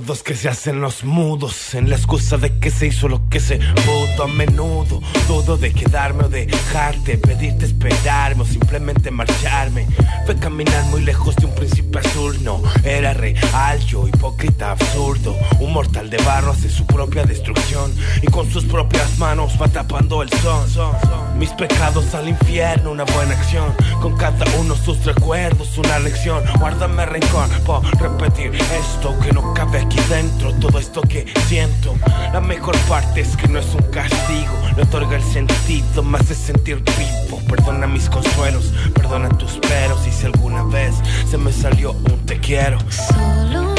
[0.00, 3.38] Sordos que se hacen los mudos en la excusa de que se hizo lo que
[3.38, 5.00] se pudo a menudo.
[5.26, 9.86] Todo de quedarme o dejarte, pedirte esperarme o simplemente marcharme.
[10.24, 15.36] Fue caminar muy lejos de un príncipe azul, no era real, yo hipócrita absurdo.
[15.60, 20.22] Un mortal de barro hace su propia destrucción y con sus propias manos va tapando
[20.22, 21.29] el son.
[21.40, 23.74] Mis pecados al infierno, una buena acción.
[24.02, 26.44] Con cada uno sus recuerdos, una lección.
[26.58, 31.94] Guárdame rencor por repetir esto que no cabe aquí dentro todo esto que siento.
[32.34, 36.34] La mejor parte es que no es un castigo, le otorga el sentido, más de
[36.34, 37.40] sentir vivo.
[37.48, 40.94] Perdona mis consuelos, perdona tus peros y si alguna vez
[41.30, 42.76] se me salió un te quiero.
[42.90, 43.69] Solo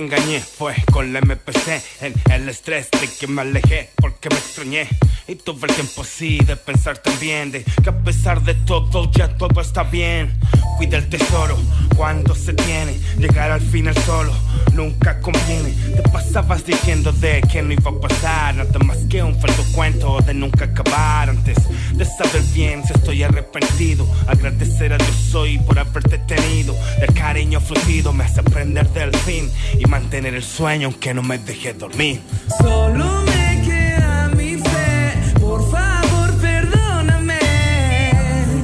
[0.00, 4.88] engañé fue con la MPC En el estrés de que me alejé porque me extrañé.
[5.28, 9.28] Y tuve el tiempo así de pensar también De que a pesar de todo ya
[9.36, 10.38] todo está bien.
[10.76, 11.56] Cuida el tesoro
[12.00, 12.98] cuando se tiene.
[13.18, 14.32] Llegar al final solo
[14.72, 15.74] nunca conviene.
[15.94, 20.18] Te pasabas diciendo de que no iba a pasar Nada más que un falso cuento
[20.22, 21.28] de nunca acabar.
[21.28, 21.58] Antes
[21.92, 26.74] de saber bien si estoy arrepentido Agradecer a Dios hoy por haberte tenido.
[27.02, 31.36] El cariño fluido me hace aprender del fin Y mantener el sueño aunque no me
[31.36, 32.22] deje dormir.
[32.60, 37.38] Solo me queda mi fe, por favor perdóname.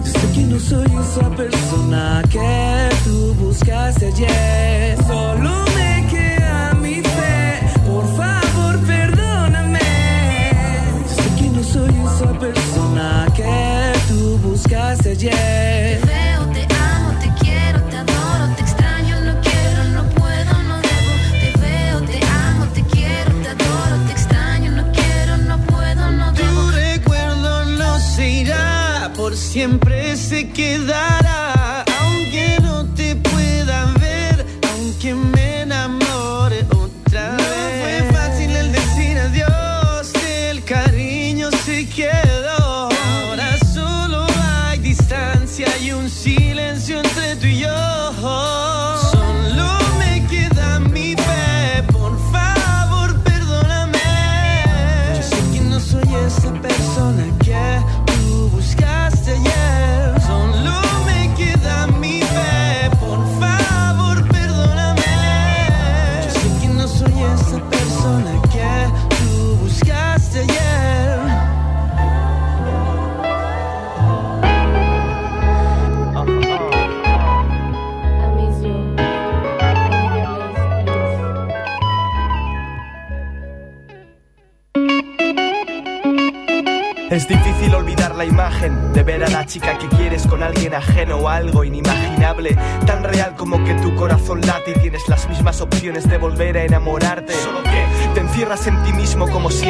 [0.04, 2.95] Sé que no soy esa persona que
[3.56, 4.98] buscaste ayer.
[5.06, 9.80] Solo me queda mi fe, por favor perdóname.
[11.14, 16.00] Sé que no soy esa persona que tú buscaste ayer.
[16.00, 20.76] Te veo, te amo, te quiero, te adoro, te extraño, no quiero, no puedo, no
[20.88, 21.12] debo.
[21.40, 26.32] Te veo, te amo, te quiero, te adoro, te extraño, no quiero, no puedo, no
[26.32, 26.60] debo.
[26.62, 31.25] Tu recuerdo no se irá, por siempre se quedará.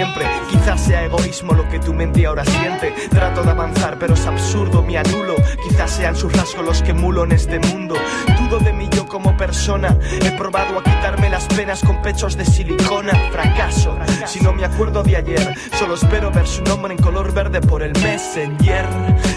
[0.06, 0.26] Siempre.
[0.50, 2.92] Quizás sea egoísmo lo que tu mente ahora siente.
[3.10, 5.34] Trato de avanzar, pero es absurdo, me anulo.
[5.68, 7.94] Quizás sean sus rasgos los que mulo en este mundo.
[8.38, 9.96] Dudo de mí yo como persona.
[10.20, 13.14] He probado a quitarme las penas con pechos de silicona.
[13.32, 15.54] Fracaso, si no me acuerdo de ayer.
[15.78, 18.84] Solo espero ver su nombre en color verde por el Messenger.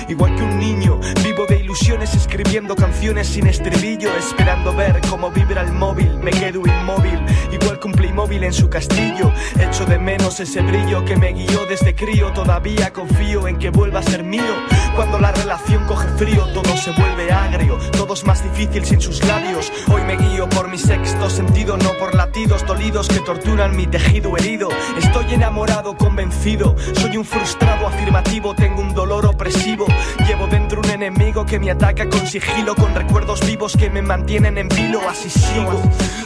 [0.10, 4.14] Igual que un niño, vivo de ilusiones escribiendo canciones sin estribillo.
[4.18, 6.14] Esperando ver cómo vibra el móvil.
[6.18, 7.20] Me quedo inmóvil,
[7.54, 9.32] igual que un Playmobil en su castillo.
[9.58, 12.34] Echo de menos ese brillo que me guió desde crío.
[12.34, 14.54] Todavía confío en que vuelva a ser mío.
[14.98, 17.78] Cuando la relación coge frío, todo se vuelve agrio.
[17.94, 19.72] Todo es más difícil sin sus labios.
[19.88, 24.36] Hoy me guío por mi sexto sentido, no por latidos dolidos que torturan mi tejido
[24.38, 24.70] herido.
[24.98, 26.76] Estoy enamorado, convencido.
[27.00, 29.86] Soy un frustrado afirmativo, tengo un dolor opresivo.
[30.28, 34.58] Llevo dentro un enemigo que me ataca con sigilo, con recuerdos vivos que me mantienen
[34.58, 35.00] en vilo.
[35.08, 35.80] Así sigo,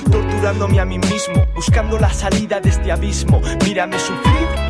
[0.09, 3.41] torturándome a mí mismo, buscando la salida de este abismo.
[3.65, 4.62] Mírame sufrir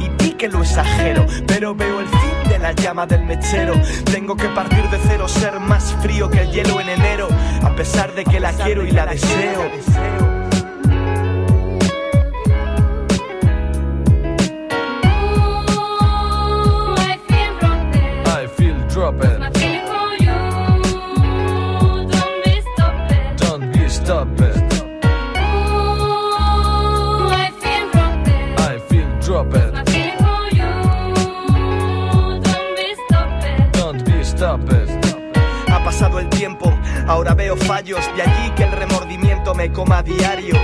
[0.43, 3.75] que lo exagero, pero veo el fin de la llama del mechero.
[4.11, 7.29] Tengo que partir de cero, ser más frío que el hielo en enero,
[7.63, 10.42] a pesar de que la quiero y la deseo.
[37.07, 40.55] Ahora veo fallos, de allí que el remordimiento me coma diario.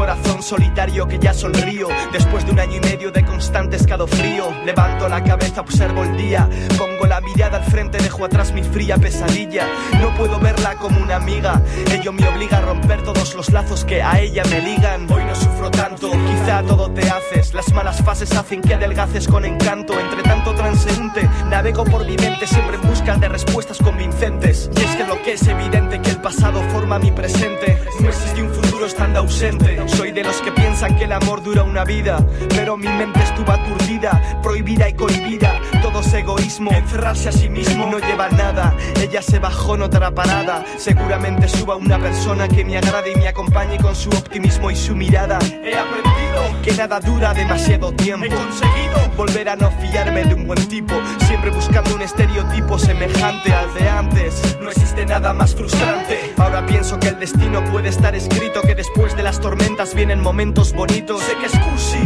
[0.00, 4.50] Corazón solitario que ya sonrío, después de un año y medio de constante escalofrío.
[4.64, 6.48] Levanto la cabeza, observo el día,
[6.78, 9.66] pongo la mirada al frente, dejo atrás mi fría pesadilla.
[10.00, 11.60] No puedo verla como una amiga,
[11.92, 15.06] ello me obliga a romper todos los lazos que a ella me ligan.
[15.12, 19.44] Hoy no sufro tanto, quizá todo te haces, las malas fases hacen que adelgaces con
[19.44, 20.00] encanto.
[20.00, 24.70] Entre tanto transeúnte, navego por mi mente siempre en busca de respuestas convincentes.
[24.74, 27.78] Y es que lo que es evidente que el pasado forma mi presente.
[28.00, 29.89] No existe un futuro estando ausente.
[29.96, 33.52] Soy de los que piensan que el amor dura una vida, pero mi mente estuvo
[33.52, 35.60] aturdida, prohibida y cohibida.
[35.82, 38.74] Todo es egoísmo, encerrarse a sí mismo no lleva nada.
[39.00, 40.64] Ella se bajó en otra parada.
[40.76, 44.94] Seguramente suba una persona que me agrade y me acompañe con su optimismo y su
[44.94, 45.38] mirada.
[45.62, 48.26] He aprendido que nada dura demasiado tiempo.
[48.26, 50.94] He conseguido volver a no fiarme de un buen tipo,
[51.26, 54.58] siempre buscando un estereotipo semejante al de antes.
[54.60, 56.32] No existe nada más frustrante.
[56.36, 60.74] Ahora pienso que el destino puede estar escrito, que después de las tormentas vienen momentos
[60.74, 61.22] bonitos.
[61.22, 61.98] Sé que es cursi,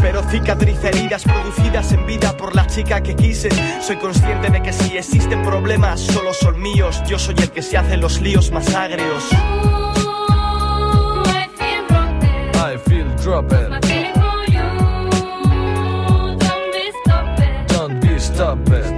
[0.00, 3.48] pero cicatriz heridas producidas en vida por la chica que quise.
[3.80, 7.02] Soy consciente de que si existen problemas, solo son míos.
[7.08, 9.24] Yo soy el que se hace los líos más agrios.
[12.54, 13.70] I feel dropping.
[17.68, 18.95] Don't be stopping.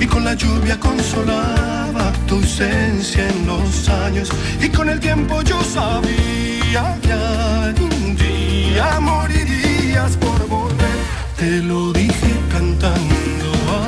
[0.00, 4.28] y con la lluvia consolaba tu ausencia en los años
[4.60, 10.98] y con el tiempo yo sabía que algún día morirías por volver.
[11.36, 13.87] Te lo dije cantando.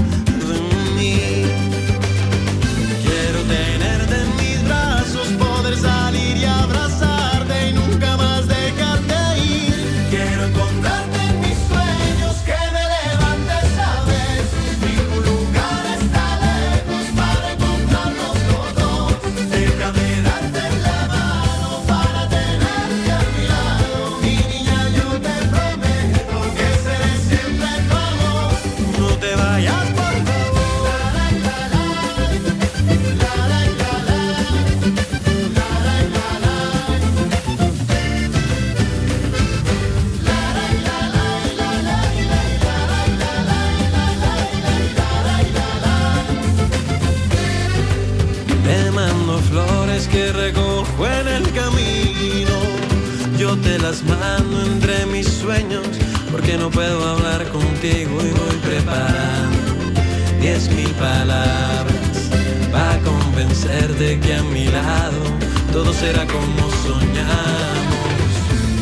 [66.01, 68.31] será como soñamos.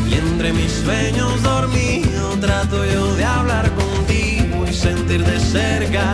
[0.10, 6.14] Y entre mis sueños dormido trato yo de hablar contigo y sentir de cerca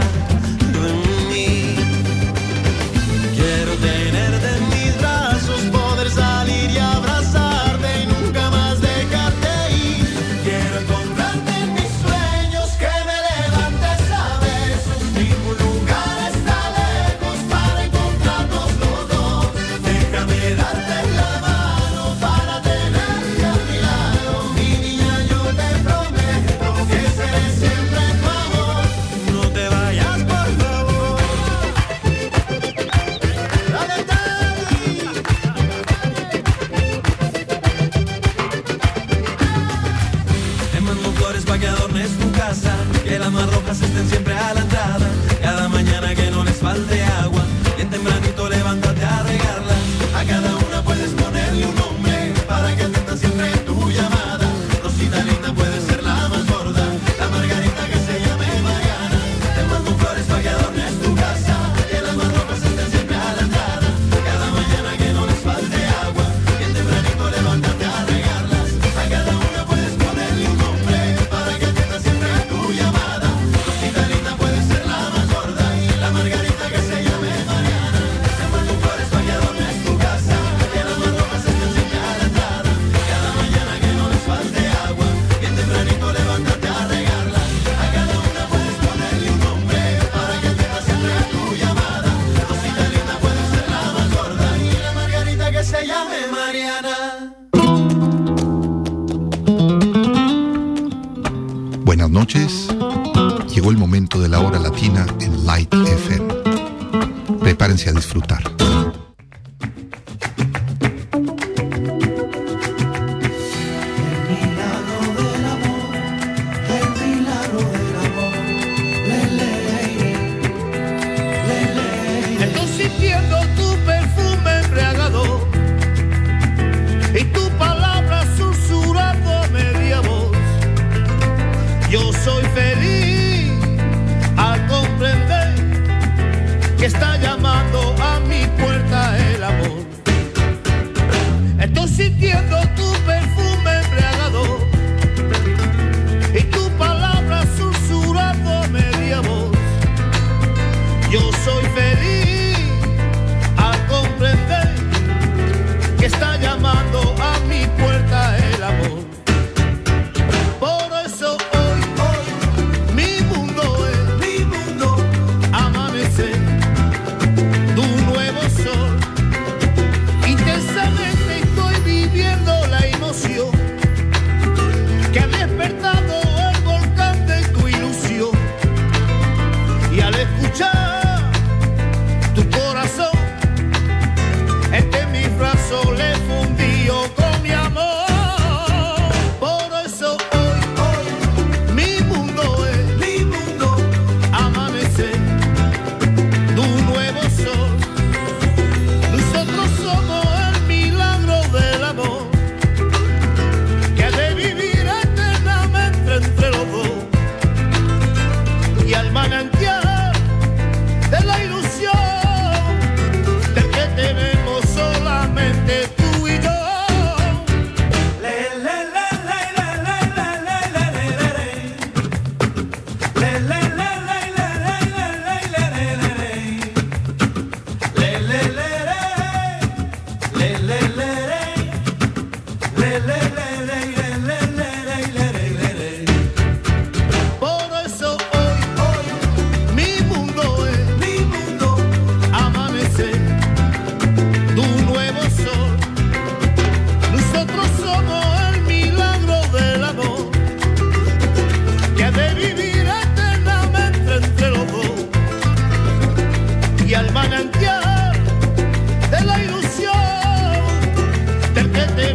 [261.75, 262.14] que te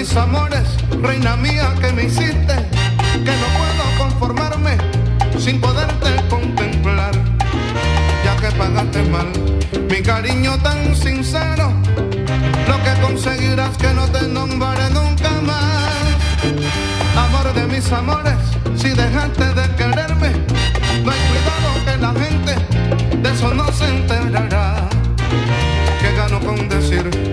[0.00, 0.66] mis amores,
[1.02, 2.54] reina mía que me hiciste,
[3.24, 4.78] que no puedo conformarme
[5.38, 7.12] sin poderte contemplar,
[8.24, 9.30] ya que pagaste mal
[9.90, 11.72] mi cariño tan sincero,
[12.66, 15.92] lo que conseguirás que no te nombraré nunca más.
[17.16, 18.38] Amor de mis amores,
[18.76, 20.30] si dejaste de quererme,
[21.04, 24.88] no hay cuidado que la gente de eso no se enterará.
[26.00, 27.29] Que gano con decir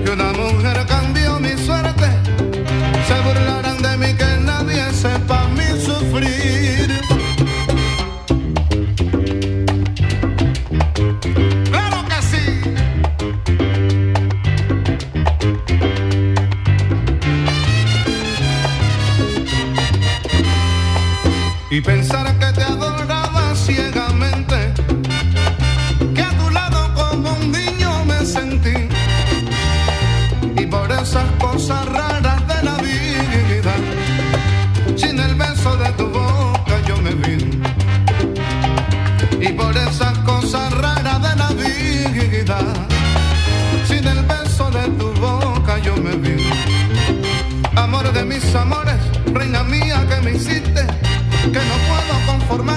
[21.77, 24.73] Y pensar que te adoraba ciegamente,
[26.15, 28.89] que a tu lado como un niño me sentí.
[30.59, 33.75] Y por esas cosas raras de la vida,
[34.95, 37.61] sin el beso de tu boca yo me vi.
[39.39, 42.57] Y por esas cosas raras de la vida,
[43.87, 46.43] sin el beso de tu boca yo me vi.
[47.75, 48.97] Amor de mis amores,
[49.31, 50.87] reina mía que me hiciste,
[51.57, 52.76] que no puedo conformarme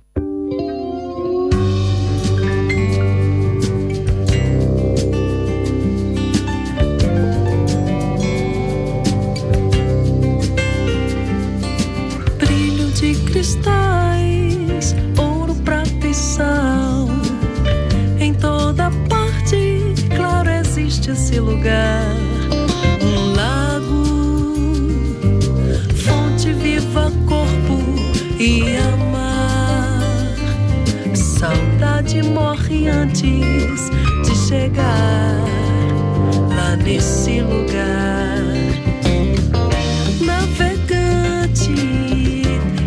[34.71, 35.35] chegar
[36.49, 38.41] lá nesse lugar.
[40.21, 41.73] Navegante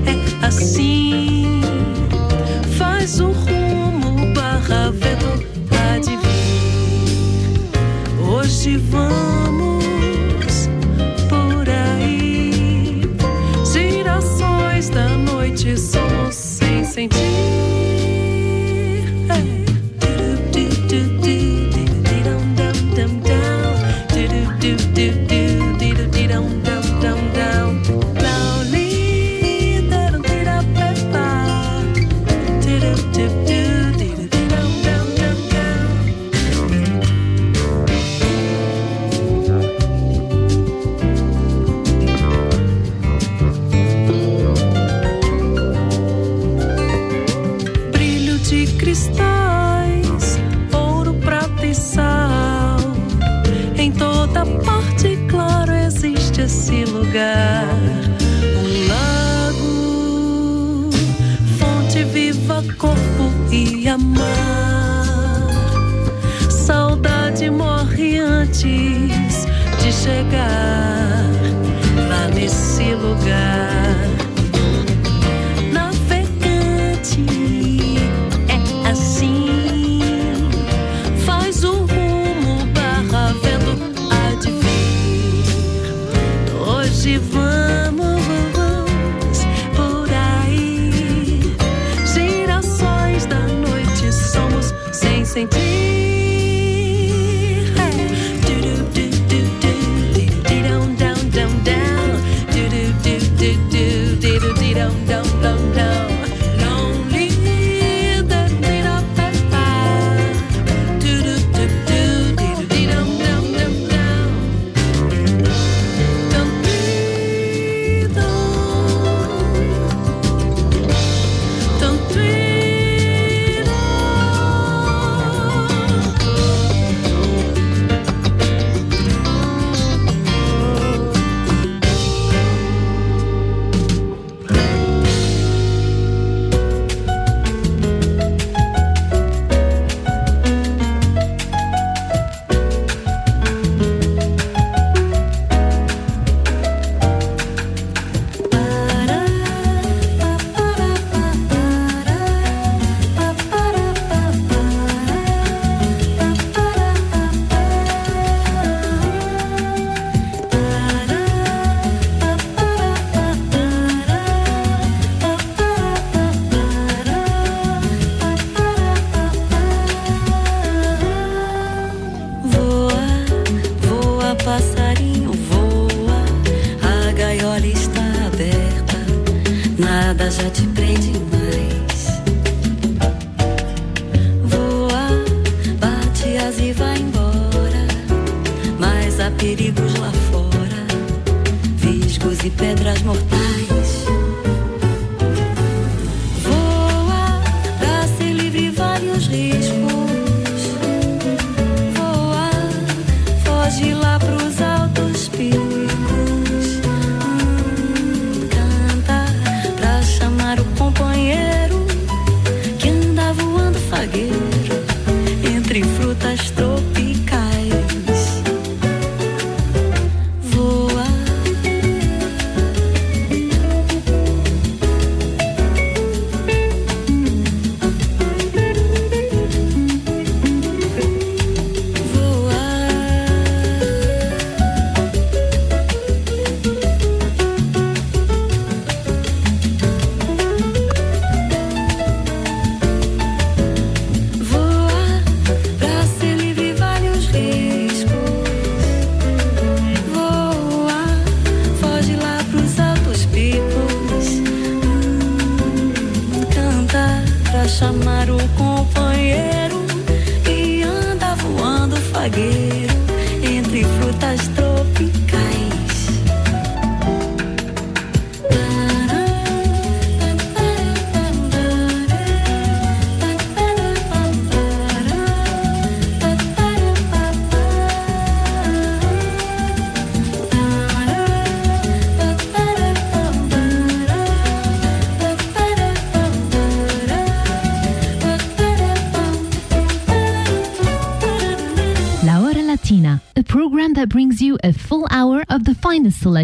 [0.07, 1.61] é assim,
[2.78, 6.20] faz o rumo barra vento, há vir.
[8.26, 9.43] Hoje vamos.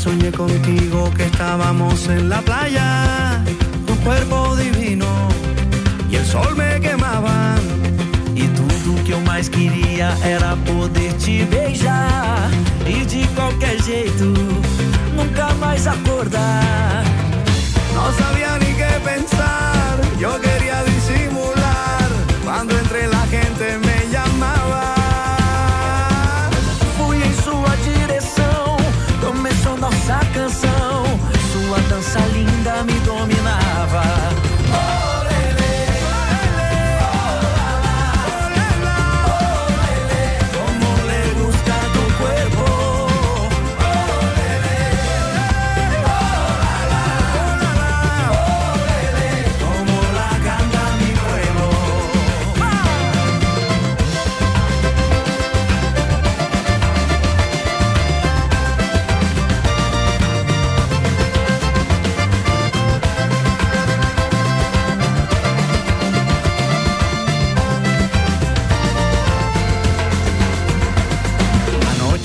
[0.00, 3.44] soñé contigo que estábamos en la playa,
[3.86, 5.06] tu cuerpo divino
[6.10, 7.54] y el sol me quemaba.
[8.34, 12.48] E tudo que eu mais queria era poder te beijar
[12.86, 14.32] e de qualquer jeito
[15.14, 17.04] nunca mais acordar.
[17.94, 22.08] Não sabia nem que pensar, eu queria disimular
[22.42, 23.39] quando entre la gente.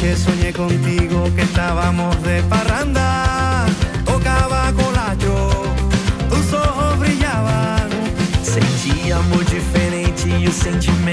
[0.05, 3.65] noche soñé contigo que estábamos de parranda.
[4.05, 5.63] Tocava colacho,
[6.29, 7.89] tus ojos brillaban.
[8.43, 11.04] Sentíamos diferente e o sentimento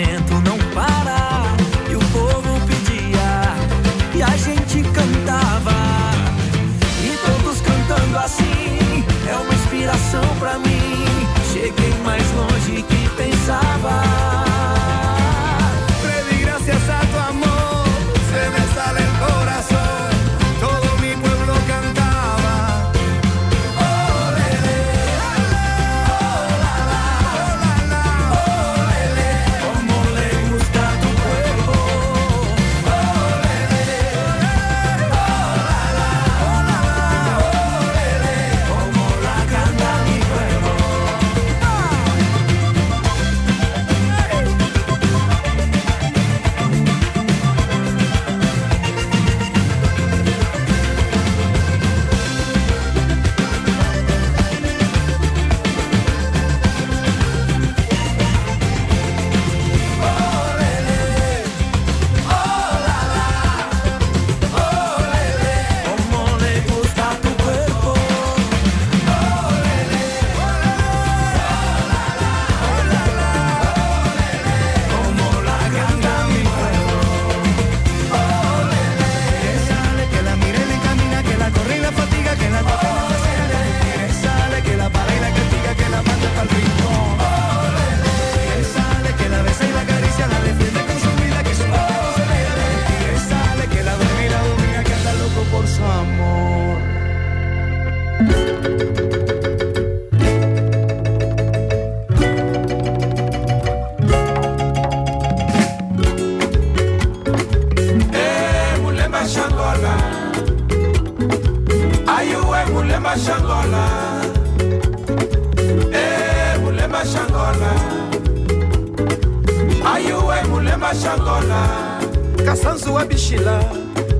[122.52, 123.64] kasanzu wa bishila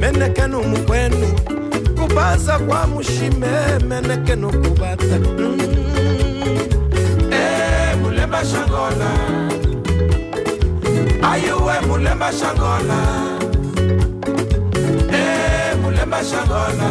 [0.01, 1.29] menekenu mukwenu.
[2.01, 3.49] Kubaza kwa mushime
[3.89, 5.19] menekenu kubata.
[5.39, 5.61] Mm.
[7.33, 9.11] Eh, mulemba shangola.
[11.33, 12.99] Ayuwe mulemba shangola.
[15.13, 16.91] Eh, mulemba shangola.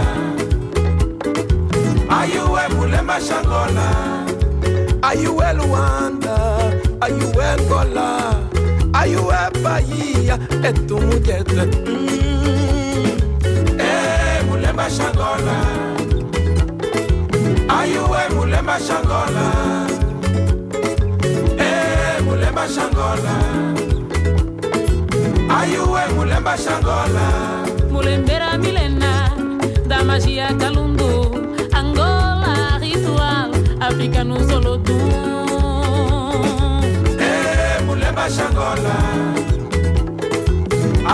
[2.21, 3.87] Ayuwe mulemba shangola.
[5.01, 6.37] Ayuwe luanda
[7.01, 8.33] ayuwe ngola
[9.01, 11.41] Raio é Bahia, é tu mulher.
[11.87, 12.05] Hum.
[12.05, 13.79] Mm.
[13.79, 15.57] É eh, mulher baixa Angola.
[17.67, 19.87] Raio é mulher baixa Angola.
[21.57, 23.35] É eh, mulher baixa Angola.
[25.49, 27.25] É mulher baixa Angola.
[28.59, 29.33] Milena
[29.87, 31.31] da magia calundu.
[31.73, 33.49] Angola ritual,
[33.79, 34.51] África nos.
[38.21, 38.95] Mulemba shangola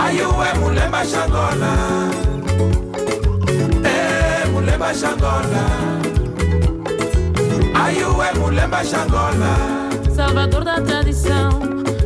[0.04, 1.72] ayuwe mulemba shangola
[3.84, 5.64] Eh, mulemba shangola
[7.84, 9.52] ayuwe mulemba shangola
[10.16, 11.50] Salvador da tradição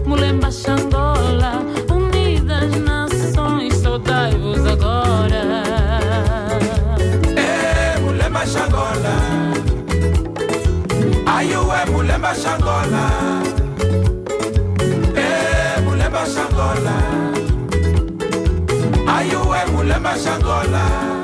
[0.06, 1.52] Mulemba Xangola
[1.90, 5.42] Unidas nações Saudai-vos agora.
[7.36, 9.14] Eh, mulemba shangola
[11.26, 13.11] ayuwe mulemba shangola
[20.12, 21.21] baixa a.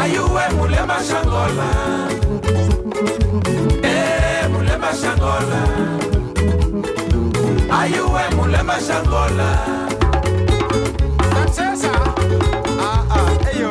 [0.00, 1.68] ayuwe mulema shangola
[3.82, 5.60] eh mulema shangola
[7.80, 9.48] ayuwe mulema shangola
[11.30, 11.92] Princesa
[12.80, 13.70] ah ah hey yo.